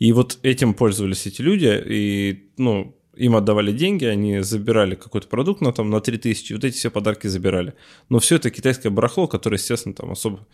И 0.00 0.12
вот 0.12 0.40
этим 0.42 0.74
пользовались 0.74 1.26
эти 1.26 1.42
люди, 1.42 1.80
и, 1.86 2.50
ну, 2.56 2.96
им 3.14 3.36
отдавали 3.36 3.70
деньги, 3.70 4.06
они 4.06 4.40
забирали 4.40 4.96
какой-то 4.96 5.28
продукт 5.28 5.60
на, 5.60 5.72
там, 5.72 5.90
на 5.90 6.00
3000, 6.00 6.54
вот 6.54 6.64
эти 6.64 6.76
все 6.76 6.90
подарки 6.90 7.28
забирали. 7.28 7.74
Но 8.08 8.18
все 8.18 8.34
это 8.34 8.50
китайское 8.50 8.90
барахло, 8.90 9.28
которое, 9.28 9.58
естественно, 9.58 9.94
там 9.94 10.10
особо 10.10 10.44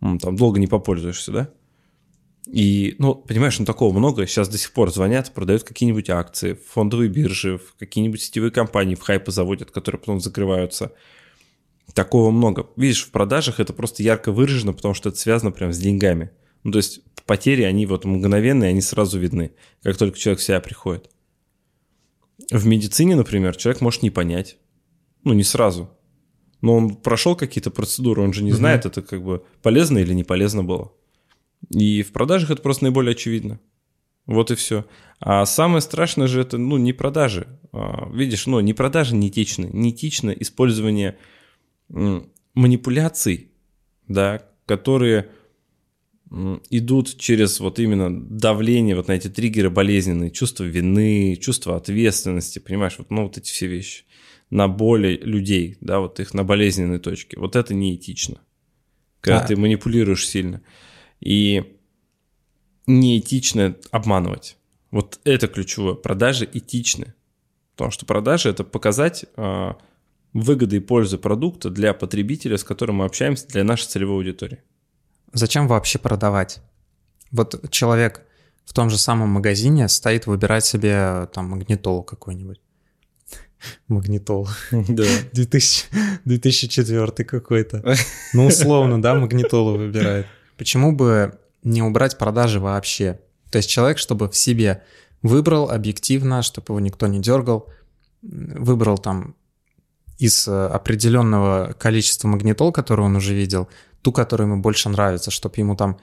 там 0.00 0.34
долго 0.34 0.58
не 0.60 0.66
попользуешься, 0.66 1.30
да? 1.30 1.50
И, 2.46 2.94
ну, 2.98 3.14
понимаешь, 3.14 3.58
ну 3.58 3.66
такого 3.66 3.96
много. 3.96 4.26
Сейчас 4.26 4.48
до 4.48 4.56
сих 4.56 4.72
пор 4.72 4.92
звонят, 4.92 5.32
продают 5.34 5.64
какие-нибудь 5.64 6.08
акции, 6.08 6.58
фондовые 6.68 7.10
биржи, 7.10 7.58
в 7.58 7.74
какие-нибудь 7.78 8.22
сетевые 8.22 8.50
компании 8.50 8.94
в 8.94 9.02
хайпы 9.02 9.30
заводят, 9.30 9.70
которые 9.70 9.98
потом 9.98 10.20
закрываются. 10.20 10.92
Такого 11.94 12.30
много. 12.30 12.68
Видишь, 12.76 13.04
в 13.04 13.10
продажах 13.10 13.60
это 13.60 13.72
просто 13.72 14.02
ярко 14.02 14.32
выражено, 14.32 14.72
потому 14.72 14.94
что 14.94 15.10
это 15.10 15.18
связано 15.18 15.50
прям 15.50 15.72
с 15.72 15.78
деньгами. 15.78 16.30
Ну, 16.64 16.72
то 16.72 16.78
есть 16.78 17.00
потери, 17.26 17.62
они 17.62 17.86
вот 17.86 18.04
мгновенные, 18.04 18.70
они 18.70 18.80
сразу 18.80 19.18
видны, 19.18 19.52
как 19.82 19.96
только 19.96 20.18
человек 20.18 20.40
в 20.40 20.42
себя 20.42 20.60
приходит. 20.60 21.10
В 22.50 22.66
медицине, 22.66 23.14
например, 23.16 23.56
человек 23.56 23.82
может 23.82 24.02
не 24.02 24.10
понять. 24.10 24.56
Ну, 25.24 25.34
не 25.34 25.44
сразу. 25.44 25.90
Но 26.60 26.76
он 26.76 26.96
прошел 26.96 27.36
какие-то 27.36 27.70
процедуры, 27.70 28.22
он 28.22 28.32
же 28.32 28.42
не 28.42 28.52
знает, 28.52 28.86
это 28.86 29.02
как 29.02 29.22
бы 29.22 29.44
полезно 29.62 29.98
или 29.98 30.14
не 30.14 30.24
полезно 30.24 30.64
было. 30.64 30.92
И 31.70 32.02
в 32.02 32.12
продажах 32.12 32.50
это 32.50 32.62
просто 32.62 32.84
наиболее 32.84 33.12
очевидно. 33.12 33.60
Вот 34.26 34.50
и 34.50 34.54
все. 34.54 34.84
А 35.20 35.46
самое 35.46 35.80
страшное 35.80 36.26
же 36.26 36.40
это, 36.40 36.58
ну, 36.58 36.76
не 36.76 36.92
продажи. 36.92 37.46
А, 37.72 38.10
видишь, 38.12 38.46
ну, 38.46 38.60
не 38.60 38.74
продажи 38.74 39.14
неэтичны. 39.14 39.70
Неэтично 39.72 40.30
использование 40.30 41.18
манипуляций, 42.54 43.50
да, 44.06 44.42
которые 44.66 45.30
идут 46.68 47.16
через 47.18 47.58
вот 47.60 47.78
именно 47.78 48.10
давление 48.10 48.94
вот 48.94 49.08
на 49.08 49.12
эти 49.12 49.28
триггеры 49.28 49.70
болезненные, 49.70 50.30
чувство 50.30 50.64
вины, 50.64 51.36
чувство 51.40 51.76
ответственности, 51.76 52.58
понимаешь, 52.58 52.96
вот, 52.98 53.10
ну, 53.10 53.22
вот 53.22 53.38
эти 53.38 53.50
все 53.50 53.66
вещи 53.66 54.04
на 54.50 54.68
боли 54.68 55.18
людей, 55.22 55.76
да, 55.80 56.00
вот 56.00 56.20
их 56.20 56.34
на 56.34 56.44
болезненной 56.44 56.98
точке. 56.98 57.38
Вот 57.38 57.56
это 57.56 57.74
неэтично, 57.74 58.38
когда 59.20 59.40
а. 59.40 59.46
ты 59.46 59.56
манипулируешь 59.56 60.26
сильно. 60.26 60.62
И 61.20 61.76
неэтично 62.86 63.76
обманывать. 63.90 64.56
Вот 64.90 65.20
это 65.24 65.48
ключевое. 65.48 65.94
Продажи 65.94 66.48
этичны. 66.50 67.14
Потому 67.76 67.90
что 67.90 68.06
продажи– 68.06 68.48
это 68.50 68.64
показать 68.64 69.24
э, 69.36 69.72
выгоды 70.32 70.76
и 70.76 70.80
пользы 70.80 71.18
продукта 71.18 71.70
для 71.70 71.94
потребителя, 71.94 72.56
с 72.56 72.64
которым 72.64 72.96
мы 72.96 73.04
общаемся, 73.04 73.46
для 73.48 73.64
нашей 73.64 73.86
целевой 73.86 74.16
аудитории. 74.16 74.62
Зачем 75.32 75.68
вообще 75.68 75.98
продавать? 75.98 76.60
Вот 77.30 77.70
человек 77.70 78.24
в 78.64 78.72
том 78.72 78.90
же 78.90 78.98
самом 78.98 79.28
магазине 79.30 79.88
стоит 79.88 80.26
выбирать 80.26 80.64
себе 80.64 81.28
там 81.32 81.50
магнитолу 81.50 82.02
какой-нибудь. 82.02 82.60
Магнитол. 83.88 84.48
Да. 84.70 85.04
2000, 85.32 85.86
2004 86.24 87.24
какой-то. 87.24 87.96
Ну, 88.34 88.46
условно, 88.46 89.00
да, 89.00 89.14
магнитолу 89.14 89.78
выбирает. 89.78 90.26
Почему 90.58 90.92
бы 90.92 91.38
не 91.62 91.82
убрать 91.82 92.18
продажи 92.18 92.60
вообще? 92.60 93.20
То 93.50 93.58
есть 93.58 93.70
человек, 93.70 93.98
чтобы 93.98 94.28
в 94.28 94.36
себе 94.36 94.82
выбрал 95.22 95.70
объективно, 95.70 96.42
чтобы 96.42 96.66
его 96.70 96.80
никто 96.80 97.06
не 97.06 97.20
дергал, 97.20 97.68
выбрал 98.20 98.98
там 98.98 99.34
из 100.18 100.48
э, 100.48 100.66
определенного 100.66 101.74
количества 101.78 102.28
магнитол, 102.28 102.72
которые 102.72 103.06
он 103.06 103.16
уже 103.16 103.34
видел, 103.34 103.68
ту, 104.02 104.12
которая 104.12 104.48
ему 104.48 104.60
больше 104.60 104.88
нравится, 104.88 105.30
чтобы 105.30 105.54
ему 105.58 105.76
там 105.76 105.98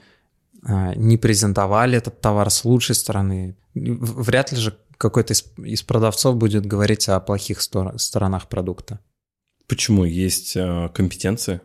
э, 0.66 0.94
не 0.96 1.18
презентовали 1.18 1.98
этот 1.98 2.20
товар 2.20 2.50
с 2.50 2.64
лучшей 2.64 2.94
стороны. 2.94 3.56
Вряд 3.74 4.52
ли 4.52 4.58
же 4.58 4.78
какой-то 4.96 5.34
из, 5.34 5.44
из 5.58 5.82
продавцов 5.82 6.36
будет 6.36 6.64
говорить 6.64 7.08
о 7.10 7.20
плохих 7.20 7.60
стор- 7.60 7.98
сторонах 7.98 8.48
продукта. 8.48 9.00
Почему? 9.66 10.04
Есть 10.04 10.56
э, 10.56 10.88
компетенции. 10.94 11.60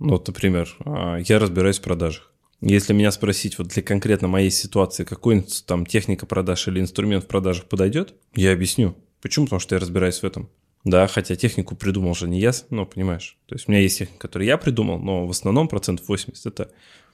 Ну, 0.00 0.12
вот, 0.12 0.26
например, 0.26 0.68
э, 0.84 1.22
я 1.26 1.38
разбираюсь 1.38 1.78
в 1.78 1.82
продажах. 1.82 2.32
Если 2.60 2.92
меня 2.92 3.10
спросить 3.10 3.58
вот 3.58 3.68
для 3.68 3.82
конкретно 3.82 4.28
моей 4.28 4.50
ситуации, 4.50 5.04
какой 5.04 5.46
там 5.66 5.86
техника 5.86 6.26
продаж 6.26 6.68
или 6.68 6.80
инструмент 6.80 7.24
в 7.24 7.26
продажах 7.26 7.66
подойдет, 7.66 8.14
я 8.34 8.52
объясню. 8.52 8.96
Почему? 9.22 9.46
Потому 9.46 9.60
что 9.60 9.74
я 9.74 9.78
разбираюсь 9.78 10.18
в 10.18 10.24
этом. 10.24 10.50
Да, 10.84 11.06
хотя 11.06 11.36
технику 11.36 11.76
придумал 11.76 12.14
же 12.14 12.28
не 12.28 12.40
я, 12.40 12.52
ну, 12.70 12.86
понимаешь. 12.86 13.36
То 13.46 13.54
есть 13.54 13.68
у 13.68 13.70
меня 13.70 13.82
есть 13.82 13.98
техника, 13.98 14.18
которую 14.18 14.46
я 14.46 14.56
придумал, 14.56 14.98
но 14.98 15.26
в 15.26 15.30
основном 15.30 15.68
процентов 15.68 16.08
80 16.08 16.46
это 16.46 16.70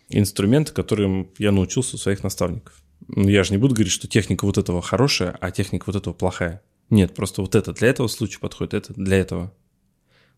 инструменты, 0.09 0.73
которым 0.73 1.31
я 1.39 1.51
научился 1.51 1.97
у 1.97 1.99
своих 1.99 2.23
наставников. 2.23 2.81
Ну, 3.09 3.29
я 3.29 3.43
же 3.43 3.53
не 3.53 3.59
буду 3.59 3.75
говорить, 3.75 3.93
что 3.93 4.07
техника 4.09 4.45
вот 4.47 4.59
этого 4.59 4.83
хорошая, 4.83 5.37
а 5.41 5.51
техника 5.51 5.85
вот 5.87 5.97
этого 5.97 6.15
плохая. 6.15 6.63
Нет, 6.91 7.15
просто 7.15 7.43
вот 7.43 7.57
это 7.57 7.73
для 7.73 7.89
этого 7.89 8.07
случая 8.07 8.39
подходит, 8.39 8.75
это 8.75 8.95
для 8.95 9.17
этого. 9.17 9.53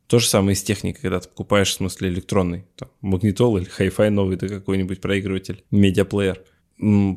То 0.08 0.18
же 0.18 0.26
самое 0.26 0.56
с 0.56 0.62
техникой, 0.62 1.02
когда 1.02 1.20
ты 1.20 1.28
покупаешь, 1.28 1.68
в 1.68 1.74
смысле, 1.74 2.08
электронный, 2.08 2.64
там, 2.76 2.88
магнитол 3.02 3.58
или 3.58 3.66
хай-фай 3.66 4.08
новый, 4.08 4.38
да 4.38 4.48
какой-нибудь 4.48 5.02
проигрыватель, 5.02 5.62
медиаплеер. 5.70 6.42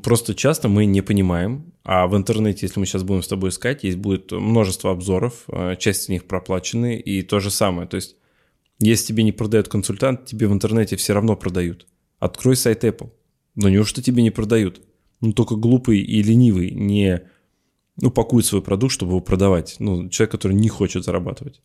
Просто 0.04 0.36
часто 0.36 0.68
мы 0.68 0.86
не 0.86 1.02
понимаем, 1.02 1.74
а 1.84 2.06
в 2.08 2.18
интернете, 2.18 2.66
если 2.66 2.82
мы 2.82 2.86
сейчас 2.86 3.04
будем 3.04 3.24
с 3.24 3.30
тобой 3.30 3.52
искать, 3.52 3.86
есть 3.86 3.98
будет 3.98 4.34
множество 4.34 4.92
обзоров, 4.92 5.46
э, 5.48 5.78
часть 5.80 6.04
из 6.04 6.10
них 6.10 6.26
проплачены, 6.26 7.00
и 7.00 7.22
то 7.22 7.40
же 7.40 7.50
самое. 7.50 7.88
То 7.88 7.96
есть, 7.96 8.18
если 8.80 9.08
тебе 9.08 9.24
не 9.24 9.32
продает 9.32 9.70
консультант, 9.70 10.26
тебе 10.26 10.48
в 10.48 10.54
интернете 10.54 10.98
все 10.98 11.14
равно 11.14 11.38
продают. 11.38 11.88
Открой 12.20 12.58
сайт 12.58 12.84
Apple. 12.84 13.12
Но 13.56 13.70
неужто 13.70 14.02
тебе 14.02 14.22
не 14.22 14.32
продают? 14.32 14.82
Ну, 15.22 15.32
только 15.32 15.56
глупый 15.56 16.00
и 16.00 16.22
ленивый 16.22 16.72
не 16.72 17.22
упакует 18.02 18.46
свой 18.46 18.62
продукт, 18.62 18.94
чтобы 18.94 19.12
его 19.12 19.22
продавать. 19.22 19.78
Ну, 19.80 20.10
человек, 20.10 20.32
который 20.32 20.54
не 20.54 20.68
хочет 20.68 21.06
зарабатывать. 21.06 21.62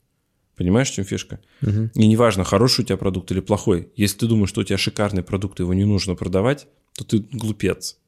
Понимаешь, 0.57 0.91
в 0.91 0.95
чем 0.95 1.05
фишка? 1.05 1.41
Угу. 1.63 1.91
И 1.95 2.07
неважно, 2.07 2.45
хороший 2.45 2.83
у 2.83 2.85
тебя 2.85 2.97
продукт 2.97 3.31
или 3.31 3.41
плохой. 3.41 3.91
Если 3.95 4.19
ты 4.19 4.27
думаешь, 4.27 4.49
что 4.49 4.63
у 4.63 4.65
тебя 4.65 4.79
шикарный 4.79 5.23
продукт, 5.23 5.61
его 5.61 5.75
не 5.75 5.85
нужно 5.85 6.15
продавать, 6.15 6.67
то 6.95 7.05
ты 7.05 7.19
глупец. 7.19 7.99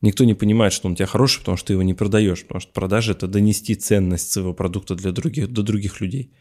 Никто 0.00 0.24
не 0.24 0.34
понимает, 0.34 0.72
что 0.72 0.88
он 0.88 0.94
у 0.94 0.96
тебя 0.96 1.06
хороший, 1.06 1.38
потому 1.38 1.56
что 1.56 1.68
ты 1.68 1.72
его 1.74 1.82
не 1.82 1.94
продаешь. 1.94 2.42
Потому 2.42 2.60
что 2.60 2.72
продажа– 2.72 3.12
это 3.12 3.28
донести 3.28 3.76
ценность 3.76 4.32
своего 4.32 4.52
продукта 4.52 4.96
для 4.96 5.12
других, 5.12 5.52
до 5.52 5.62
других 5.62 6.00
людей. 6.00 6.32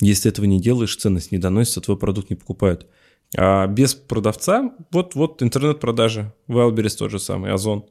Если 0.00 0.30
этого 0.30 0.46
не 0.46 0.58
делаешь, 0.58 0.96
ценность 0.96 1.30
не 1.30 1.38
доносится, 1.38 1.82
твой 1.82 1.98
продукт 1.98 2.30
не 2.30 2.36
покупают. 2.36 2.86
А 3.36 3.66
без 3.66 3.94
продавца, 3.94 4.72
вот, 4.90 5.14
вот 5.14 5.42
интернет-продажи, 5.42 6.32
Wildberries 6.48 6.96
тот 6.96 7.10
же 7.10 7.18
самый, 7.18 7.52
Озон. 7.52 7.84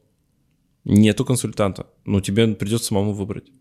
Нету 0.83 1.25
консультанта, 1.25 1.87
но 2.05 2.19
тебе 2.19 2.47
придется 2.55 2.87
самому 2.87 3.13
выбрать. 3.13 3.51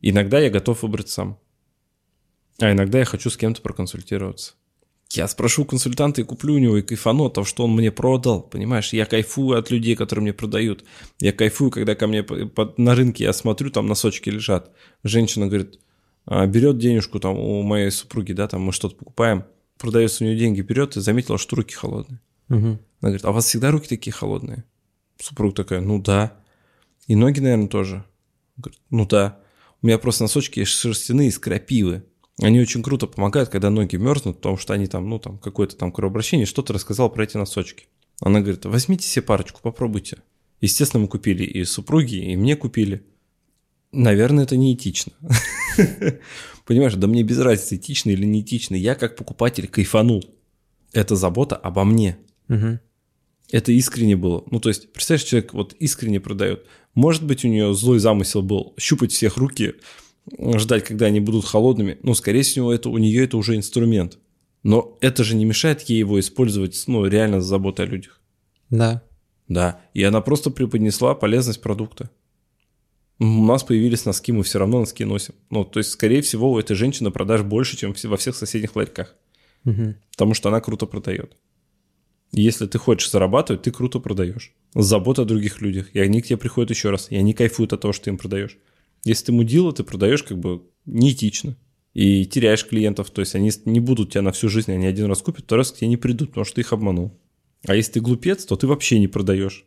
Иногда 0.00 0.38
я 0.38 0.48
готов 0.48 0.82
выбрать 0.82 1.08
сам. 1.08 1.38
А 2.58 2.72
иногда 2.72 2.98
я 2.98 3.04
хочу 3.04 3.30
с 3.30 3.36
кем-то 3.36 3.62
проконсультироваться. 3.62 4.54
Я 5.10 5.28
спрошу 5.28 5.66
консультанта 5.66 6.22
и 6.22 6.24
куплю 6.24 6.54
у 6.54 6.58
него 6.58 6.78
и 6.78 6.82
кайфану 6.82 7.26
от 7.26 7.34
того, 7.34 7.44
что 7.44 7.64
он 7.64 7.72
мне 7.72 7.92
продал. 7.92 8.42
Понимаешь, 8.42 8.94
я 8.94 9.04
кайфую 9.04 9.58
от 9.58 9.70
людей, 9.70 9.94
которые 9.94 10.22
мне 10.22 10.32
продают. 10.32 10.84
Я 11.20 11.32
кайфую, 11.32 11.70
когда 11.70 11.94
ко 11.94 12.06
мне 12.06 12.24
на 12.78 12.94
рынке 12.94 13.24
я 13.24 13.34
смотрю, 13.34 13.70
там 13.70 13.86
носочки 13.86 14.30
лежат. 14.30 14.70
Женщина 15.04 15.48
говорит, 15.48 15.80
«А, 16.24 16.46
берет 16.46 16.78
денежку 16.78 17.20
там 17.20 17.38
у 17.38 17.62
моей 17.62 17.90
супруги, 17.90 18.32
да, 18.32 18.48
там 18.48 18.62
мы 18.62 18.72
что-то 18.72 18.96
покупаем, 18.96 19.44
продается 19.76 20.24
у 20.24 20.26
нее 20.26 20.38
деньги, 20.38 20.62
берет 20.62 20.96
и 20.96 21.00
заметила, 21.00 21.36
что 21.36 21.56
руки 21.56 21.74
холодные. 21.74 22.20
Угу. 22.48 22.66
Она 22.66 22.78
говорит, 23.00 23.24
а 23.24 23.30
у 23.30 23.32
вас 23.34 23.46
всегда 23.46 23.70
руки 23.70 23.88
такие 23.88 24.12
холодные? 24.12 24.64
Супруга 25.20 25.54
такая, 25.56 25.80
ну 25.80 26.00
да. 26.00 26.38
И 27.06 27.16
ноги, 27.16 27.40
наверное, 27.40 27.68
тоже. 27.68 28.04
Говорит, 28.56 28.80
ну 28.90 29.06
да. 29.06 29.40
У 29.82 29.86
меня 29.86 29.98
просто 29.98 30.24
носочки 30.24 30.62
шерстяные 30.64 31.28
из 31.28 31.38
крапивы. 31.38 32.04
Они 32.42 32.60
очень 32.60 32.82
круто 32.82 33.06
помогают, 33.06 33.50
когда 33.50 33.70
ноги 33.70 33.96
мерзнут, 33.96 34.36
потому 34.36 34.56
что 34.56 34.74
они 34.74 34.88
там, 34.88 35.08
ну, 35.08 35.18
там, 35.18 35.38
какое-то 35.38 35.76
там 35.76 35.92
кровообращение, 35.92 36.44
что-то 36.44 36.72
рассказал 36.72 37.08
про 37.08 37.24
эти 37.24 37.36
носочки. 37.36 37.86
Она 38.20 38.40
говорит, 38.40 38.64
возьмите 38.64 39.06
себе 39.06 39.22
парочку, 39.22 39.60
попробуйте. 39.62 40.18
Естественно, 40.60 41.02
мы 41.02 41.08
купили 41.08 41.44
и 41.44 41.64
супруги, 41.64 42.16
и 42.16 42.36
мне 42.36 42.56
купили. 42.56 43.04
Наверное, 43.92 44.44
это 44.44 44.56
неэтично. 44.56 45.12
Понимаешь, 46.66 46.94
да 46.94 47.06
мне 47.06 47.22
без 47.22 47.38
разницы, 47.38 47.76
этично 47.76 48.10
или 48.10 48.24
неэтично. 48.24 48.74
Я 48.74 48.94
как 48.94 49.16
покупатель 49.16 49.68
кайфанул. 49.68 50.24
Это 50.92 51.16
забота 51.16 51.56
обо 51.56 51.84
мне. 51.84 52.18
Это 53.50 53.70
искренне 53.72 54.16
было. 54.16 54.44
Ну, 54.50 54.60
то 54.60 54.68
есть, 54.68 54.92
представляешь, 54.92 55.28
человек 55.28 55.52
вот 55.52 55.74
искренне 55.74 56.20
продает. 56.20 56.66
Может 56.94 57.24
быть, 57.24 57.44
у 57.44 57.48
нее 57.48 57.74
злой 57.74 57.98
замысел 57.98 58.42
был 58.42 58.74
щупать 58.78 59.12
всех 59.12 59.36
руки, 59.36 59.74
ждать, 60.56 60.84
когда 60.84 61.06
они 61.06 61.20
будут 61.20 61.44
холодными. 61.44 61.98
Ну, 62.02 62.14
скорее 62.14 62.42
всего, 62.42 62.72
это, 62.72 62.88
у 62.88 62.98
нее 62.98 63.24
это 63.24 63.36
уже 63.36 63.56
инструмент. 63.56 64.18
Но 64.62 64.96
это 65.00 65.24
же 65.24 65.34
не 65.34 65.44
мешает 65.44 65.82
ей 65.82 65.98
его 65.98 66.20
использовать, 66.20 66.82
ну, 66.86 67.04
реально 67.06 67.40
с 67.40 67.46
заботой 67.46 67.86
о 67.86 67.88
людях. 67.88 68.20
Да. 68.70 69.02
Да. 69.48 69.80
И 69.92 70.02
она 70.02 70.20
просто 70.20 70.50
преподнесла 70.50 71.14
полезность 71.14 71.60
продукта. 71.60 72.10
У 73.18 73.24
нас 73.24 73.62
появились 73.62 74.04
носки, 74.04 74.32
мы 74.32 74.42
все 74.42 74.58
равно 74.58 74.80
носки 74.80 75.04
носим. 75.04 75.34
Ну, 75.50 75.64
то 75.64 75.78
есть, 75.78 75.90
скорее 75.90 76.22
всего, 76.22 76.52
у 76.52 76.58
этой 76.58 76.74
женщины 76.74 77.10
продаж 77.10 77.42
больше, 77.42 77.76
чем 77.76 77.94
во 78.04 78.16
всех 78.16 78.34
соседних 78.34 78.74
ларьках. 78.74 79.14
Угу. 79.64 79.94
Потому 80.12 80.34
что 80.34 80.48
она 80.48 80.60
круто 80.60 80.86
продает. 80.86 81.36
Если 82.32 82.66
ты 82.66 82.78
хочешь 82.78 83.10
зарабатывать, 83.10 83.62
ты 83.62 83.70
круто 83.70 83.98
продаешь. 83.98 84.54
Забота 84.74 85.22
о 85.22 85.24
других 85.26 85.60
людях. 85.60 85.94
И 85.94 86.00
они 86.00 86.22
к 86.22 86.26
тебе 86.26 86.38
приходят 86.38 86.70
еще 86.70 86.90
раз. 86.90 87.08
И 87.10 87.16
они 87.16 87.34
кайфуют 87.34 87.74
от 87.74 87.82
того, 87.82 87.92
что 87.92 88.04
ты 88.04 88.10
им 88.10 88.18
продаешь. 88.18 88.58
Если 89.04 89.26
ты 89.26 89.32
мудила, 89.32 89.72
ты 89.72 89.84
продаешь 89.84 90.22
как 90.22 90.38
бы 90.38 90.62
неэтично. 90.86 91.56
И 91.94 92.24
теряешь 92.24 92.66
клиентов. 92.66 93.10
То 93.10 93.20
есть 93.20 93.34
они 93.34 93.50
не 93.66 93.80
будут 93.80 94.12
тебя 94.12 94.22
на 94.22 94.32
всю 94.32 94.48
жизнь, 94.48 94.72
они 94.72 94.86
один 94.86 95.06
раз 95.06 95.20
купят, 95.20 95.44
второй 95.44 95.60
раз 95.60 95.72
к 95.72 95.76
тебе 95.76 95.88
не 95.88 95.96
придут, 95.96 96.30
потому 96.30 96.44
что 96.44 96.54
ты 96.54 96.62
их 96.62 96.72
обманул. 96.72 97.18
А 97.66 97.74
если 97.74 97.92
ты 97.92 98.00
глупец, 98.00 98.44
то 98.44 98.56
ты 98.56 98.66
вообще 98.66 98.98
не 98.98 99.08
продаешь. 99.08 99.66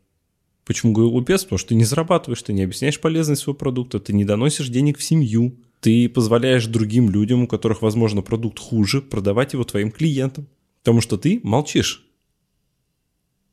Почему 0.66 0.94
говорю 0.94 1.12
глупец? 1.12 1.44
Потому 1.44 1.60
что 1.60 1.70
ты 1.70 1.76
не 1.76 1.86
зарабатываешь, 1.86 2.42
ты 2.42 2.52
не 2.52 2.64
объясняешь 2.64 3.00
полезность 3.00 3.44
своего 3.44 3.58
продукта, 3.58 4.00
ты 4.00 4.14
не 4.14 4.26
доносишь 4.26 4.70
денег 4.70 4.98
в 4.98 5.04
семью, 5.04 5.60
ты 5.80 6.10
позволяешь 6.10 6.66
другим 6.66 7.12
людям, 7.12 7.44
у 7.44 7.48
которых, 7.48 7.84
возможно, 7.84 8.24
продукт 8.24 8.58
хуже, 8.58 9.02
продавать 9.02 9.54
его 9.54 9.64
твоим 9.64 9.92
клиентам. 9.92 10.48
Потому 10.80 11.02
что 11.02 11.18
ты 11.18 11.40
молчишь. 11.44 12.08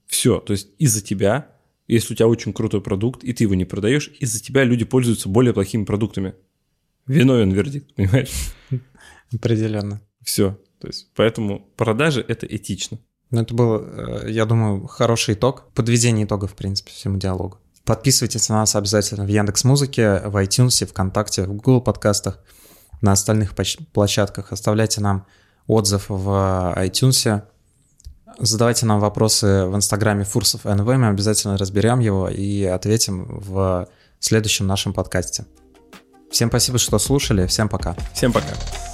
Все, 0.07 0.41
то 0.41 0.53
есть 0.53 0.69
из-за 0.79 1.03
тебя, 1.03 1.55
если 1.87 2.15
у 2.15 2.17
тебя 2.17 2.29
очень 2.29 2.53
крутой 2.53 2.81
продукт, 2.81 3.25
и 3.25 3.33
ты 3.33 3.45
его 3.45 3.55
не 3.55 3.65
продаешь, 3.65 4.11
из-за 4.21 4.43
тебя 4.43 4.65
люди 4.65 4.85
пользуются 4.85 5.29
более 5.29 5.53
плохими 5.53 5.85
продуктами. 5.85 6.35
Виновен 7.07 7.51
вердикт, 7.51 7.95
понимаешь? 7.95 8.31
Определенно. 9.35 10.01
Все. 10.23 10.59
То 10.79 10.89
есть, 10.89 11.11
поэтому 11.15 11.69
продажи 11.77 12.25
это 12.27 12.47
этично. 12.47 12.99
Ну, 13.31 13.41
это 13.41 13.55
был, 13.55 13.83
э, 13.83 14.31
я 14.31 14.45
думаю, 14.45 14.87
хороший 14.87 15.35
итог, 15.35 15.73
подведение 15.75 16.27
итога, 16.27 16.47
в 16.47 16.55
принципе, 16.55 16.91
всему 16.91 17.19
диалогу. 17.19 17.59
Подписывайтесь 17.85 18.49
на 18.49 18.57
нас 18.57 18.77
обязательно 18.77 19.25
в 19.25 19.29
Яндекс 19.29 19.65
Музыке, 19.65 20.21
в 20.25 20.37
iTunes, 20.37 20.87
ВКонтакте, 20.87 21.45
в 21.45 21.55
Google 21.55 21.81
подкастах, 21.81 22.41
на 23.01 23.12
остальных 23.12 23.55
площадках. 23.93 24.53
Оставляйте 24.53 25.01
нам 25.01 25.27
отзыв 25.67 26.07
в 26.09 26.75
iTunes. 26.77 27.43
Задавайте 28.39 28.87
нам 28.87 29.01
вопросы 29.01 29.67
в 29.67 29.77
инстаграме 29.77 30.25
Фурсов 30.25 30.65
НВ, 30.65 30.87
мы 30.87 31.09
обязательно 31.09 31.57
разберем 31.59 32.01
его 32.01 32.29
и 32.29 32.65
ответим 32.65 33.27
в 33.29 33.89
следующем 34.21 34.67
нашем 34.67 34.93
подкасте. 34.93 35.45
Всем 36.31 36.49
спасибо, 36.49 36.79
что 36.79 36.99
слушали, 36.99 37.47
всем 37.47 37.69
пока. 37.69 37.95
Всем 38.15 38.33
пока. 38.33 38.92